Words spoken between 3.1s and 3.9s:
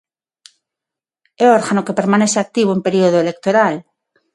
electoral.